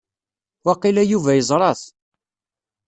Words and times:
Waqila 0.65 1.03
Yuba 1.05 1.31
yeẓra-t. 1.33 1.81